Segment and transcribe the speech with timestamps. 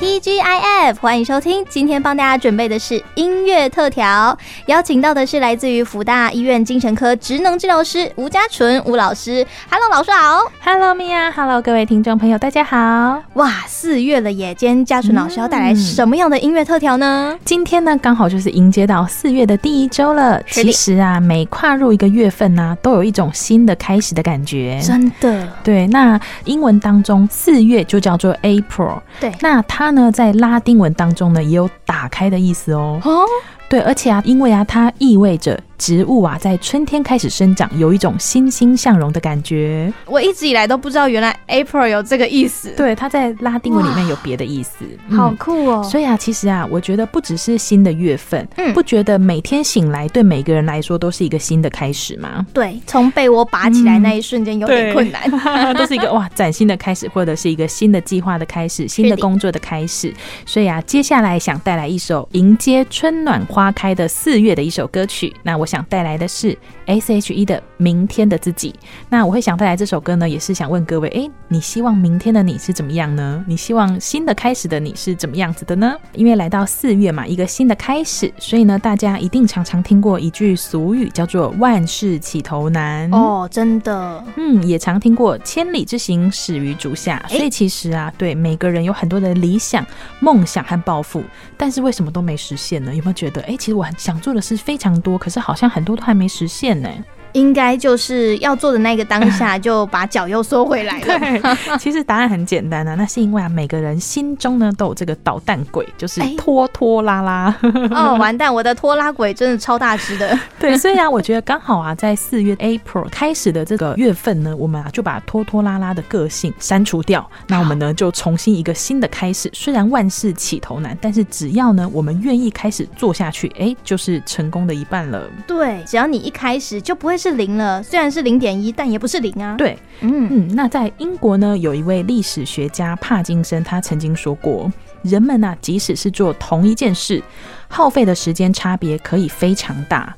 [0.00, 1.62] TGIF，欢迎收听。
[1.68, 4.34] 今天帮大家准备的是音乐特调，
[4.64, 9.46] 邀请到的是来自于福大医院精神科职能治疗师吴家纯吴老师。
[9.70, 10.50] Hello，老师好。
[10.64, 11.30] Hello，米娅。
[11.30, 13.22] Hello，各位听众朋友，大家好。
[13.34, 14.54] 哇，四月了耶！
[14.54, 17.32] 今天家纯老师要带来什么样的音乐特调呢？
[17.34, 20.42] 嗯、今天呢，刚好就是迎接到四月的第一周了。
[20.44, 24.80] 其实啊，每跨入一个月份呢、啊，都有一种新的开始的感觉。
[24.82, 25.46] 真的。
[25.62, 28.98] 对，那英文当中四月就叫做 April。
[29.20, 29.89] 对，那它。
[29.90, 33.00] 那在拉丁文当中呢，也有打开的意思哦。
[33.04, 33.24] 哦，
[33.70, 35.58] 对，而且啊，因为啊，它意味着。
[35.80, 39.90] 植物啊，在春天开始生长，有一种欣欣向荣的感觉。
[40.04, 42.70] 我一直以来都不知道，原来 April 有这个意思。
[42.76, 45.82] 对，它在拉丁文里面有别的意思，嗯、好酷哦。
[45.82, 52.46] 所以啊，其实啊，我觉得不只是新的月份，嗯，不觉得每天醒来对每个人来说都是一个新的开始吗？
[52.52, 60.12] 对，从被窝拔起来那一瞬间有点困难，嗯、 都是一个哇崭新的开始，或者是一个新的计划的开始，新的工作的开始。
[60.44, 65.34] 所以啊，接下来想带来一首迎接春暖花开的四月的一首歌曲。
[65.42, 66.56] 那我想带来的是。
[66.90, 68.74] S.H.E 的明天的自己，
[69.08, 73.44] 那我会想带来这首歌呢，也是想问各位，诶，你希望明天的你是怎么样呢？
[73.46, 75.94] 你希望新的开始的你是怎么样子的呢？
[76.14, 83.08] 因为来到四月嘛，一个新的开始，所以呢，大家一定常常听过一句俗语，叫做“万事起头难”。
[83.14, 87.24] 哦，真的，嗯，也常听过“千里之行，始于足下”。
[87.30, 89.86] 所以其实啊，对每个人有很多的理想、
[90.18, 91.22] 梦想和抱负，
[91.56, 92.92] 但是为什么都没实现呢？
[92.92, 96.88] 有没有觉得，诶，其实我很想做的事非常多，可是好像很多都还没实现呢。
[97.32, 101.18] 应该就是要做的那个当下， 就把脚又缩回来了。
[101.18, 107.54] 对，其实答案很简单啊，那是因为啊，每个人心中呢都有这个捣蛋鬼，就是拖拖拉拉。
[107.94, 110.36] 哦，完蛋，我的拖拉鬼真的超大只的。
[110.58, 117.24] 对，所以啊，我觉得刚好啊，在四月 April 开始的这个月份呢，我们啊就把拖拖拉拉的个性删除掉。
[117.46, 119.48] 那我们呢就重新一个新的开始。
[119.54, 125.22] 虽然万事起头难，但是只要呢我们愿意开始做下去，哎，就是成功的一半了。
[125.46, 127.19] 对，只要你一开始就不会。
[127.20, 129.54] 是零了，虽然是零点一，但也不是零啊。
[129.58, 130.54] 对，嗯嗯。
[130.54, 134.72] 那在英国呢，有一位历史学家帕金森，他曾经说过，
[135.02, 137.22] 人们啊，即使是做同一件事，
[137.68, 140.16] 耗费的时间差别可以非常大。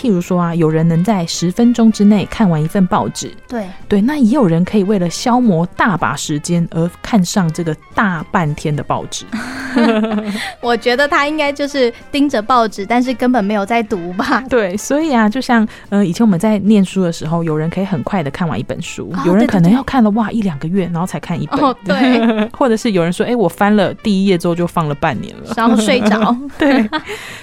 [0.00, 9.26] 譬如说啊，有人能在十分钟之内看完一份报纸，对对，那也有人可以为了消磨大把时间而看上这个大半天的报纸。
[10.62, 14.42] 我觉得他应该就是盯着报纸，但是根本没有在读吧？
[14.48, 21.60] 对，所以啊，就像呃，以前我们在念书的时候，有人可以很快的看完一本书，哦、有人可能要看了哇一两个月，然后才看一本。
[21.60, 26.34] 哦、对， 或者是有人说，哎，我翻了第一页之后就放了半年了，然后睡着。
[26.58, 26.88] 对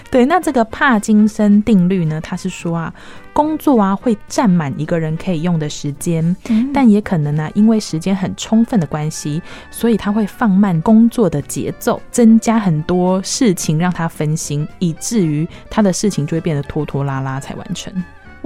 [0.09, 2.93] 对，那这个帕金森定律呢，它是说啊，
[3.33, 9.41] 工作啊会占满一个人可以用的时间，嗯、但也可能呢、啊，因为时间很充分的关系，
[9.71, 17.93] 所以他会放慢工作的节奏，增加很多事情让他分心，以至于他的事情就会变得拖拖拉拉才完成。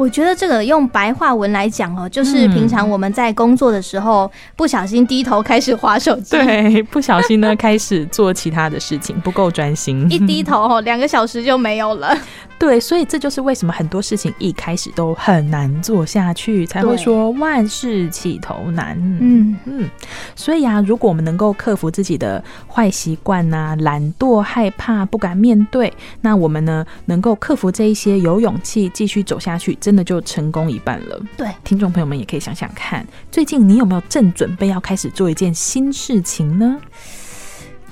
[0.01, 12.17] 我觉得这个用白话文来讲哦，就是平常我们在工作的时候，不小心低头开始划手机，对，不小心呢开始做其他的事情， 不够专心， 一低头哦，两个小时就没有了。
[12.57, 18.95] 对，所以这就是为什么很多事情一开始都很难做下去，才会说万事起头难。
[19.19, 19.57] 嗯。
[19.65, 19.89] 嗯，
[20.35, 25.91] 所以啊，如果我们能够克服自己的坏习惯呐，懒惰、害怕、不敢面对，
[26.21, 31.21] 那我们呢，能够克服这一些，有勇气继续走下去，真的就成功一半了。
[31.35, 36.77] 对，听众朋友们也可以想想看，最近你有没有正准备要开始做一件新事情呢？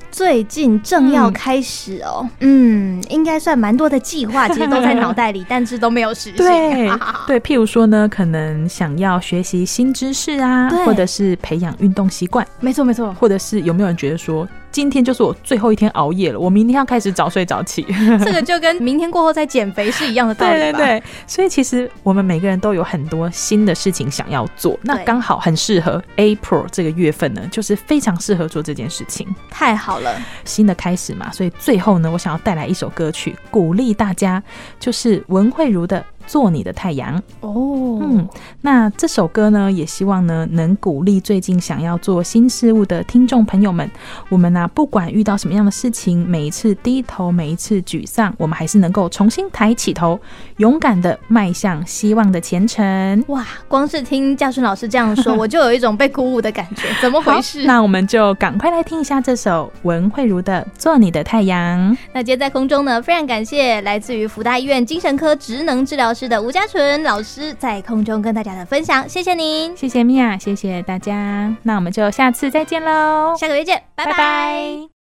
[0.10, 6.38] 最近正要开始哦，嗯，嗯，应该算蛮多的计划，其实都在脑袋里， 但是都没有实现。
[6.38, 6.90] 对
[7.28, 17.84] 对，譬如说呢，可能想要学习新知识啊，或者是培养运动习惯，没错没错，或者是有没有人觉得说，今天就是我最后一天熬夜了，我明天要开始早睡早起。
[18.24, 20.58] 这个就跟明天过后再减肥是一样的道理。
[20.58, 29.28] 对对对，所以其实我们每个人都有很多新的事情想要做，那刚好很适合 April 这个月份呢，就是非常适合做这件事情。
[29.50, 34.42] 太好了，新的开始嘛，所以最后呢，我想要带来一首歌曲，鼓励大家，
[34.80, 36.06] 就是文慧茹的。
[36.30, 37.98] 做你的太阳》哦。
[38.02, 38.30] 嗯，
[38.62, 43.90] 那这首歌呢，也希望呢能鼓励最近想要做新事物的听众朋友们。
[44.30, 50.20] 我们呢、啊，不管遇到什么样的事情，每一次低头，每一次沮丧，我们还是能够重新抬起头，
[50.58, 53.24] 勇敢的迈向希望的前程。
[53.30, 56.84] 哇， 光是听嘉顺老师这样说，我就有一种被鼓舞的感觉。
[57.02, 57.64] 怎么回事？
[57.66, 61.92] 那我们就赶快来听一下这首文慧如的《做你的太阳》。
[62.14, 71.56] 那今天在空中呢，非常感谢来自于福大医院精神科职能治疗师的吴家纯老师在空中跟大家的分享，谢谢您，谢谢米娅，谢谢大家。
[71.64, 74.12] 那我们就下次再见喽，下个月见，拜拜。
[74.12, 74.99] 拜拜。